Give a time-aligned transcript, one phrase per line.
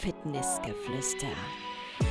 [0.00, 1.26] Fitnessgeflüster.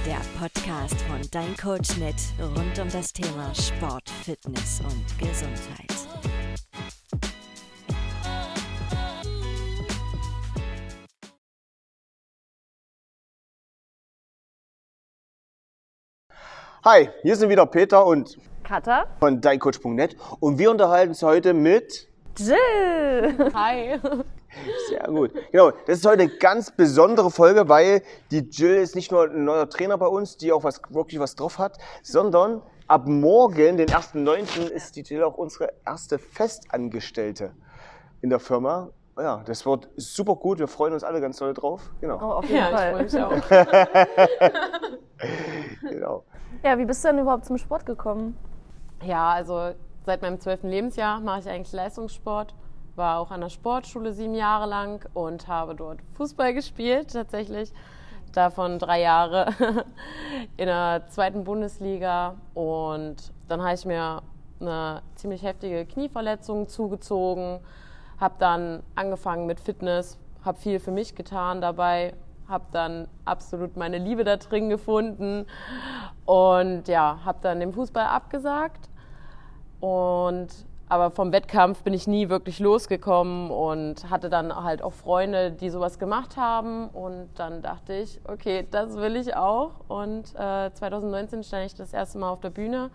[0.05, 5.89] Der Podcast von Dein Coach Net rund um das Thema Sport, Fitness und Gesundheit.
[16.85, 19.07] Hi, hier sind wieder Peter und Katha.
[19.19, 22.07] von deincoach.net und wir unterhalten uns heute mit.
[22.37, 23.51] Jill.
[23.55, 23.99] Hi.
[24.89, 25.31] Sehr gut.
[25.51, 28.01] Genau, das ist heute eine ganz besondere Folge, weil
[28.31, 31.35] die Jill ist nicht nur ein neuer Trainer bei uns, die auch was, wirklich was
[31.35, 37.51] drauf hat, sondern ab morgen, den 1.9., ist die Jill auch unsere erste Festangestellte
[38.21, 38.89] in der Firma.
[39.17, 40.59] Ja, das wird super gut.
[40.59, 41.81] Wir freuen uns alle ganz doll drauf.
[41.91, 42.17] Oh, Genau.
[42.19, 43.37] auf jeden Ja, ich freue Fall.
[43.41, 44.79] mich auch.
[45.89, 46.23] genau.
[46.63, 48.37] Ja, wie bist du denn überhaupt zum Sport gekommen?
[49.03, 49.71] Ja, also
[50.05, 52.53] seit meinem zwölften Lebensjahr mache ich eigentlich Leistungssport.
[52.95, 57.71] War auch an der Sportschule sieben Jahre lang und habe dort Fußball gespielt tatsächlich.
[58.33, 59.53] Davon drei Jahre
[60.57, 62.35] in der zweiten Bundesliga.
[62.53, 64.21] Und dann habe ich mir
[64.59, 67.59] eine ziemlich heftige Knieverletzung zugezogen.
[68.19, 72.13] Habe dann angefangen mit Fitness, habe viel für mich getan dabei,
[72.47, 75.45] habe dann absolut meine Liebe da drin gefunden
[76.25, 78.89] und ja, habe dann den Fußball abgesagt.
[79.79, 80.49] Und
[80.89, 85.69] aber vom Wettkampf bin ich nie wirklich losgekommen und hatte dann halt auch Freunde, die
[85.69, 86.89] sowas gemacht haben.
[86.89, 89.71] Und dann dachte ich, okay, das will ich auch.
[89.87, 92.89] Und äh, 2019 stand ich das erste Mal auf der Bühne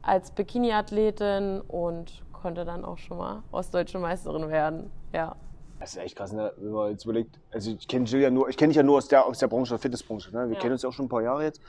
[0.00, 4.90] als Bikini-Athletin und konnte dann auch schon mal ostdeutsche Meisterin werden.
[5.12, 5.36] Ja.
[5.78, 6.52] Das ist echt krass, ne?
[6.56, 7.38] wenn man jetzt überlegt.
[7.52, 9.48] Also ich kenne Jill ja nur, ich kenne dich ja nur aus der, aus der
[9.48, 10.32] Branche, der Fitnessbranche.
[10.34, 10.48] Ne?
[10.48, 10.60] Wir Ja.
[10.60, 11.60] kennen uns ja auch schon ein paar Jahre jetzt.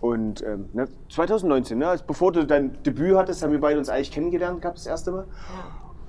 [0.00, 3.88] Und ähm, ne, 2019, ne, als bevor du dein Debüt hattest, haben wir beide uns
[3.88, 5.26] eigentlich kennengelernt gehabt das erste Mal.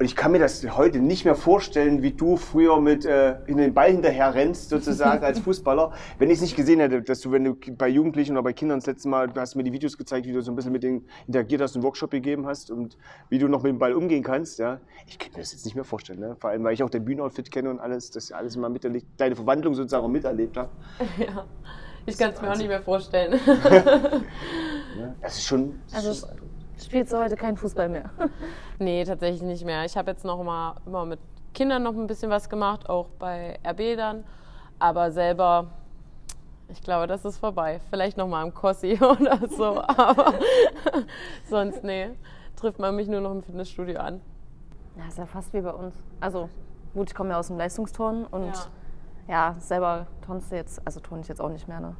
[0.02, 3.58] Und ich kann mir das heute nicht mehr vorstellen, wie du früher mit äh, in
[3.58, 5.92] den Ball hinterher rennst, sozusagen als Fußballer.
[6.17, 8.80] Wenn ich es nicht gesehen hätte, dass du, wenn du bei Jugendlichen oder bei Kindern
[8.80, 10.81] das letzte Mal, du hast mir die Videos gezeigt, wie du so ein bisschen mit
[10.81, 12.98] denen interagiert hast, einen Workshop gegeben hast und
[13.30, 14.58] wie du noch mit dem Ball umgehen kannst.
[14.58, 14.80] Ja.
[15.05, 16.20] Ich könnte mir das jetzt nicht mehr vorstellen.
[16.20, 16.36] Ne?
[16.39, 19.36] Vor allem, weil ich auch dein Bühnenoutfit kenne und alles, das alles mal miterlebt, deine
[19.36, 20.71] Verwandlung sozusagen miterlebt habe.
[21.20, 21.45] ja.
[22.06, 23.39] Ich kann es mir auch nicht mehr vorstellen.
[25.22, 25.80] Das ist schon.
[25.88, 26.28] Das Also- ist.
[26.86, 28.10] Spielst du heute keinen Fußball mehr?
[28.80, 29.86] Nee, tatsächlich nicht mehr.
[29.86, 31.20] Ich habe jetzt noch mal immer mit
[31.54, 34.23] Kindern noch ein bisschen was gemacht, auch bei RB dann.
[34.80, 35.67] Aber selber,
[36.70, 37.80] ich glaube, das ist vorbei.
[37.92, 39.80] Vielleicht noch mal im Kossi oder so.
[39.82, 40.34] Aber
[41.48, 42.10] sonst, nee,
[42.56, 44.20] trifft man mich nur noch im Fitnessstudio an.
[44.98, 45.94] Ja, ist ja fast wie bei uns.
[46.20, 46.50] Also,
[46.95, 48.66] gut, ich komme ja aus dem Leistungsturnen und ja,
[49.59, 51.95] selber turnst du jetzt, also turne ich jetzt auch nicht mehr, ne?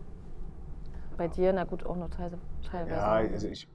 [1.18, 2.38] Bei dir, na gut, auch nur teil,
[2.70, 2.96] teilweise.
[2.96, 3.68] Ja, also ich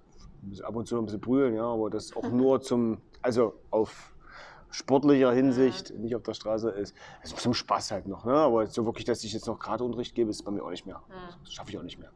[0.42, 3.54] muss ab und zu noch ein bisschen brüllen, ja, aber das auch nur zum, also
[3.70, 4.14] auf
[4.70, 6.94] sportlicher Hinsicht, nicht auf der Straße ist.
[7.22, 8.34] Also zum Spaß halt noch, ne?
[8.34, 10.86] Aber so wirklich, dass ich jetzt noch gerade Unterricht gebe, ist bei mir auch nicht
[10.86, 11.00] mehr.
[11.44, 12.10] Das schaffe ich auch nicht mehr.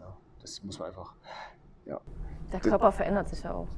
[0.00, 0.06] Ja,
[0.40, 1.14] das muss man einfach.
[1.84, 2.00] Ja,
[2.52, 3.68] Der Körper verändert sich ja auch.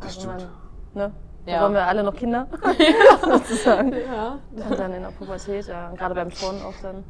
[0.00, 0.50] das Also stimmt.
[0.94, 1.12] man, ne?
[1.48, 1.62] Da Ja.
[1.62, 2.46] waren wir alle noch Kinder,
[3.22, 3.92] sozusagen.
[3.92, 4.38] Ja.
[4.68, 7.02] Und dann in der Pubertät, ja, gerade beim Turnen auch dann.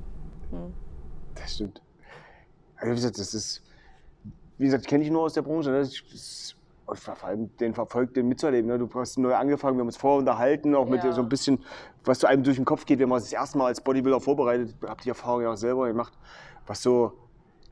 [1.35, 1.83] Das stimmt.
[2.77, 3.63] Also wie gesagt, das ist,
[4.59, 5.71] wie gesagt, kenne ich nur aus der Branche.
[5.71, 5.81] Ne?
[5.83, 6.55] Ich,
[6.95, 8.71] vor allem den Verfolg, den mitzuerleben.
[8.71, 8.79] Ne?
[8.79, 11.13] Du hast neu angefangen, wir haben uns vorher unterhalten, auch mit Ja.
[11.13, 11.59] so ein bisschen,
[12.05, 14.21] was so einem durch den Kopf geht, wenn man sich das erste Mal als Bodybuilder
[14.21, 14.75] vorbereitet.
[14.87, 16.13] Habt die Erfahrung ja auch selber gemacht,
[16.67, 17.13] was so,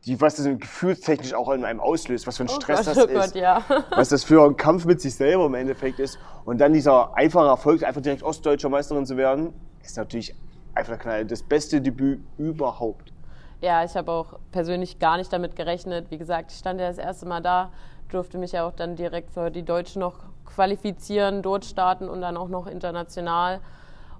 [0.04, 3.06] die, was das gefühlstechnisch auch in einem auslöst, was für ein Stress Gott, das oh
[3.08, 3.34] Gott, ist.
[3.34, 3.62] ja.
[3.90, 6.18] Was das für ein Kampf mit sich selber im Endeffekt ist.
[6.44, 9.52] Und dann dieser einfache Erfolg, einfach direkt ostdeutscher Meisterin zu werden,
[9.82, 10.34] ist natürlich
[10.74, 11.24] einfach der Knall.
[11.24, 13.12] Das beste Debüt überhaupt.
[13.60, 16.10] Ja, ich habe auch persönlich gar nicht damit gerechnet.
[16.10, 17.72] Wie gesagt, ich stand ja das erste Mal da,
[18.10, 22.36] durfte mich ja auch dann direkt für die Deutschen noch qualifizieren, dort starten und dann
[22.36, 23.60] auch noch international.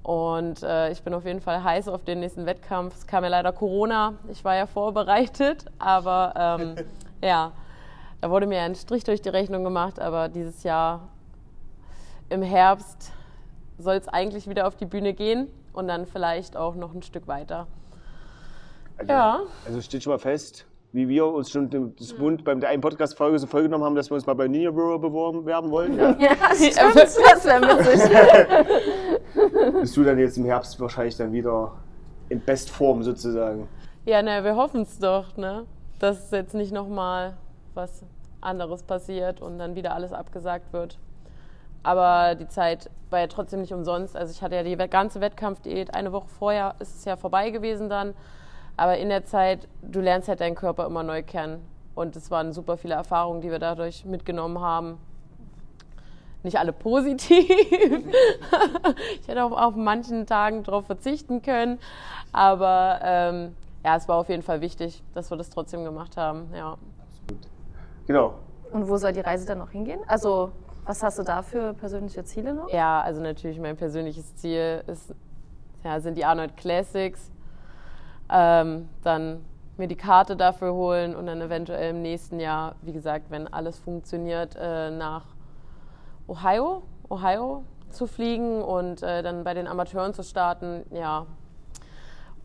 [0.07, 2.95] Und äh, ich bin auf jeden Fall heiß auf den nächsten Wettkampf.
[2.95, 4.15] Es kam ja leider Corona.
[4.31, 6.77] Ich war ja vorbereitet, aber ähm,
[7.21, 7.51] ja,
[8.21, 9.99] da wurde mir ein Strich durch die Rechnung gemacht.
[9.99, 11.09] Aber dieses Jahr
[12.29, 13.11] im Herbst
[13.79, 17.27] soll es eigentlich wieder auf die Bühne gehen und dann vielleicht auch noch ein Stück
[17.27, 17.67] weiter.
[18.99, 19.41] Also, Ja.
[19.67, 20.67] Also steht schon mal fest,
[20.97, 24.15] wie wir uns schon das Bund beim der einen Podcast-Folge so vorgenommen haben, dass wir
[24.15, 25.95] uns mal bei Ninja Brewer beworben werden wollen.
[25.95, 26.17] Ja.
[26.19, 28.01] Ja, stimmt, das wäre witzig.
[29.83, 31.73] Bist du dann jetzt im Herbst wahrscheinlich dann wieder
[32.31, 33.69] in Bestform sozusagen.
[34.07, 35.67] Ja, na, wir hoffen es doch, ne?
[35.99, 37.35] Dass jetzt nicht nochmal
[37.75, 38.03] was
[38.41, 40.99] anderes passiert und dann wieder alles abgesagt wird.
[41.83, 44.17] Aber die Zeit war ja trotzdem nicht umsonst.
[44.17, 45.95] Also ich hatte ja die ganze Wettkampfdiät.
[45.95, 48.15] Eine Woche vorher ist es ja vorbei gewesen dann.
[48.77, 51.67] Aber in der Zeit, du lernst halt deinen Körper immer neu kennen.
[51.95, 54.99] Und es waren super viele Erfahrungen, die wir dadurch mitgenommen haben.
[56.43, 57.49] nicht alle positiv.
[59.21, 61.79] ich hätte auch auf manchen Tagen darauf verzichten können.
[62.33, 66.49] Aber ähm, ja, es war auf jeden Fall wichtig, dass wir das trotzdem gemacht haben.
[66.55, 66.77] Ja.
[68.07, 68.35] Genau.
[68.73, 70.01] Und wo soll die Reise dann noch hingehen?
[70.07, 70.53] Also,
[70.85, 72.69] was hast du da für persönliche Ziele noch?
[72.73, 75.15] Ja, also natürlich mein persönliches Ziel ist,
[75.83, 77.31] ja, sind die Arnold Classics.
[78.31, 79.45] Ähm, dann
[79.77, 83.79] mir die Karte dafür holen und dann eventuell im nächsten Jahr, wie gesagt, wenn alles
[83.79, 85.25] funktioniert, äh, nach
[86.27, 90.85] Ohio, Ohio zu fliegen und äh, dann bei den Amateuren zu starten.
[90.91, 91.27] Ja.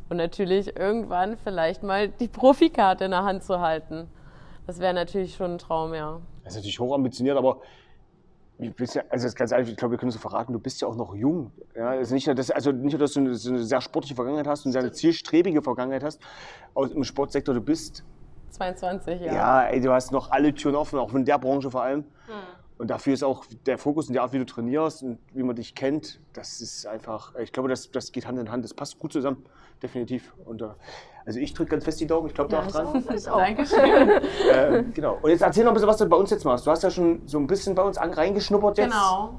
[0.10, 4.10] Und natürlich irgendwann vielleicht mal die Profikarte in der Hand zu halten.
[4.68, 6.20] Das wäre natürlich schon ein Traum, ja.
[6.44, 7.62] Das ist natürlich hochambitioniert, aber
[8.62, 10.82] ja, also das ist ganz einfach, ich glaube, wir können es so verraten, du bist
[10.82, 11.52] ja auch noch jung.
[11.76, 14.16] Ja, also nicht nur, dass, also nicht nur, dass du eine, so eine sehr sportliche
[14.16, 16.22] Vergangenheit hast und eine sehr zielstrebige Vergangenheit hast
[16.74, 18.04] aus, im Sportsektor, du bist
[18.52, 19.34] 22, ja.
[19.34, 22.04] Ja, ey, du hast noch alle Türen offen, auch in der Branche vor allem.
[22.82, 25.56] Und dafür ist auch der Fokus und die Art, wie du trainierst und wie man
[25.56, 28.98] dich kennt, das ist einfach, ich glaube, das, das geht Hand in Hand, das passt
[28.98, 29.46] gut zusammen,
[29.84, 30.34] definitiv.
[30.46, 30.70] Und, äh,
[31.24, 33.06] also ich drücke ganz fest die Daumen, ich glaube da auch dran.
[33.16, 33.38] Ich auch.
[33.38, 34.10] Dankeschön.
[34.52, 35.20] Äh, genau.
[35.22, 36.66] Und jetzt erzähl noch ein bisschen, was du bei uns jetzt machst.
[36.66, 38.90] Du hast ja schon so ein bisschen bei uns an, reingeschnuppert jetzt.
[38.92, 39.36] Genau.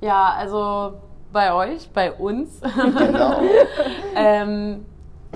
[0.00, 0.94] Ja, also
[1.32, 3.40] bei euch, bei uns, Genau.
[4.14, 4.86] ähm,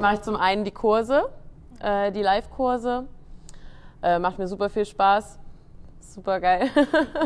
[0.00, 1.28] mache ich zum einen die Kurse,
[1.80, 3.08] äh, die Live-Kurse.
[4.04, 5.40] Äh, macht mir super viel Spaß.
[6.08, 6.70] Super geil.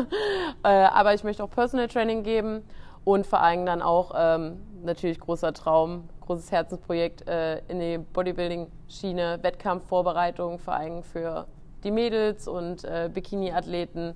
[0.63, 2.63] äh, aber ich möchte auch Personal Training geben
[3.05, 9.39] und vor allem dann auch ähm, natürlich großer Traum, großes Herzensprojekt äh, in die Bodybuilding-Schiene,
[9.41, 11.47] Wettkampfvorbereitung, vor allem für
[11.85, 14.15] die Mädels und äh, Bikini-Athleten.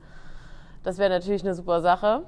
[0.84, 2.24] Das wäre natürlich eine super Sache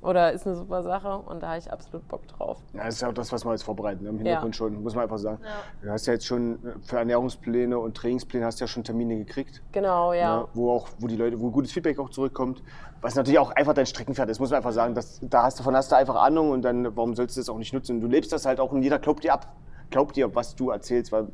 [0.00, 2.58] oder ist eine super Sache und da habe ich absolut Bock drauf.
[2.72, 4.94] Ja, das ist ja auch das, was wir jetzt vorbereiten, ne, im Hintergrund schon, muss
[4.94, 5.40] man einfach sagen.
[5.82, 9.16] Du hast ja jetzt schon äh, für Ernährungspläne und Trainingspläne hast du ja schon Termine
[9.16, 9.62] gekriegt.
[9.72, 10.40] Genau, ja.
[10.40, 12.62] ne, wo auch, wo die Leute, wo gutes Feedback auch zurückkommt.
[13.00, 14.94] Was natürlich auch einfach dein Streckenpferd ist, muss man einfach sagen.
[14.94, 17.58] Das, da hast, davon hast du einfach Ahnung und dann, warum sollst du das auch
[17.58, 18.00] nicht nutzen?
[18.00, 19.48] Du lebst das halt auch und jeder glaubt dir ab.
[19.90, 21.28] Glaubt dir, was du erzählst, weil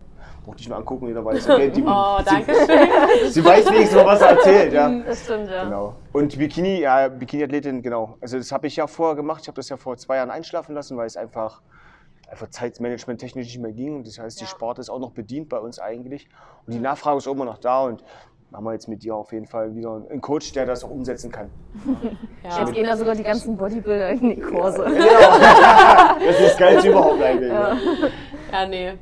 [0.44, 3.30] braucht dich nur angucken, jeder weiß, okay, die, Oh, sie, danke schön.
[3.30, 4.72] sie weiß wenigstens was er erzählt.
[4.72, 4.88] Ja.
[4.88, 5.64] Das stimmt, ja.
[5.64, 5.94] Genau.
[6.12, 8.16] Und Bikini, ja, Bikini-Athletin, genau.
[8.20, 9.40] Also das habe ich ja vorher gemacht.
[9.42, 11.62] Ich habe das ja vor zwei Jahren einschlafen lassen, weil es einfach,
[12.30, 13.96] einfach Zeitmanagement technisch nicht mehr ging.
[13.96, 16.28] Und das heißt, die Sport ist auch noch bedient bei uns eigentlich.
[16.66, 17.84] Und die Nachfrage ist auch immer noch da.
[17.84, 18.04] Und
[18.52, 21.32] haben wir jetzt mit dir auf jeden Fall wieder einen Coach, der das auch umsetzen
[21.32, 21.50] kann.
[22.44, 24.84] Jetzt gehen da sogar die ganzen Bodybuilder in die Kurse.
[24.84, 27.50] Das ist das Geilste überhaupt eigentlich.
[27.50, 27.76] Ja.
[28.54, 28.92] Ja, nee.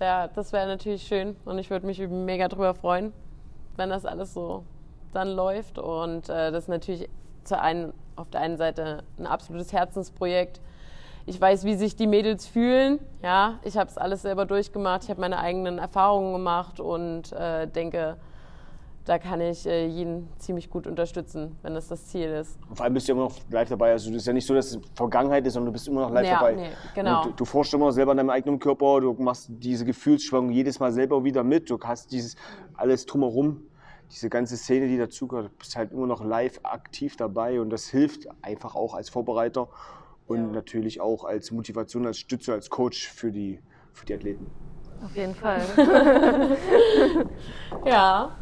[0.00, 3.12] Ja, das wäre natürlich schön und ich würde mich mega drüber freuen,
[3.76, 4.64] wenn das alles so
[5.12, 5.78] dann läuft.
[5.78, 7.10] Und äh, das ist natürlich
[7.44, 10.62] zu einen, auf der einen Seite ein absolutes Herzensprojekt.
[11.26, 12.98] Ich weiß, wie sich die Mädels fühlen.
[13.22, 15.04] Ja, ich habe es alles selber durchgemacht.
[15.04, 18.16] Ich habe meine eigenen Erfahrungen gemacht und äh, denke,
[19.04, 22.58] da kann ich äh, jeden ziemlich gut unterstützen, wenn das das Ziel ist.
[22.68, 23.92] Und vor allem bist du immer noch live dabei.
[23.92, 26.10] Also das ist ja nicht so, dass es Vergangenheit ist, sondern du bist immer noch
[26.10, 26.54] live Ja, dabei.
[26.54, 27.24] nee, genau.
[27.24, 30.90] Du, du forschst immer selber an deinem eigenen Körper, du machst diese Gefühlsschwingung jedes Mal
[30.92, 31.68] selber wieder mit.
[31.68, 32.36] Du hast dieses
[32.74, 33.62] alles drumherum,
[34.10, 35.52] diese ganze Szene, die dazugehört.
[35.52, 39.68] Du bist halt immer noch live aktiv dabei und das hilft einfach auch als Vorbereiter
[40.26, 43.60] und natürlich auch als Motivation, als Stütze, als Coach für die,
[43.92, 44.46] für die Athleten.
[45.04, 45.60] Auf jeden Fall.
[47.84, 48.34] Ja.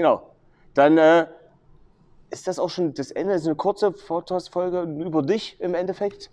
[0.00, 0.22] Genau.
[0.72, 1.26] Dann äh,
[2.30, 3.34] ist das auch schon das Ende.
[3.34, 6.30] Das ist eine kurze Podcast-Folge über dich im Endeffekt.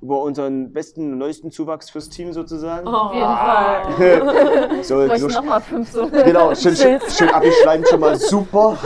[0.00, 2.86] Über unseren besten, neuesten Zuwachs fürs Team sozusagen.
[2.86, 4.82] Auf jeden Fall.
[4.84, 6.08] So, Bräuchten so, noch mal fünf so.
[6.24, 8.78] genau, schön, schön, schön abgeschleimt schon mal super.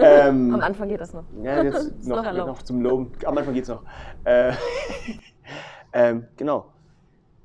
[0.00, 1.24] ähm, Am Anfang geht das noch.
[1.42, 3.12] ja, jetzt noch, noch noch zum Loben.
[3.26, 3.82] Am Anfang geht's noch.
[4.24, 4.52] Äh,
[5.92, 6.72] ähm, genau.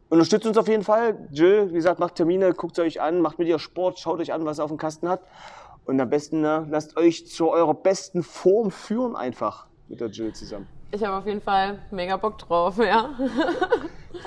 [0.09, 1.27] Unterstützt uns auf jeden Fall.
[1.31, 4.45] Jill, wie gesagt, macht Termine, guckt euch an, macht mit ihr Sport, schaut euch an,
[4.45, 5.21] was er auf dem Kasten hat.
[5.85, 10.33] Und am besten ne, lasst euch zu eurer besten Form führen einfach mit der Jill
[10.33, 10.67] zusammen.
[10.91, 13.09] Ich habe auf jeden Fall mega Bock drauf, ja.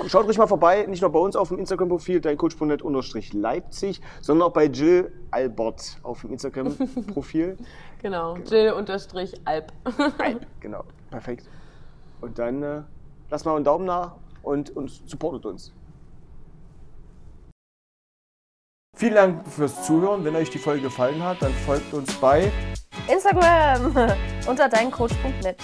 [0.06, 4.66] Schaut ruhig mal vorbei, nicht nur bei uns auf dem Instagram-Profil, deincoach.net-leipzig, sondern auch bei
[4.66, 7.56] Jill Albert auf dem Instagram-Profil.
[8.02, 8.34] Genau.
[8.38, 9.74] Jill unterstrich Alp.
[10.16, 11.46] Alp, genau, perfekt.
[12.22, 12.80] Und dann äh,
[13.28, 15.72] lasst mal einen Daumen nach und, und supportet uns.
[18.96, 20.24] Vielen Dank fürs Zuhören.
[20.24, 22.52] Wenn euch die Folge gefallen hat, dann folgt uns bei
[23.08, 23.94] Instagram
[24.46, 25.56] unter deincoach.net.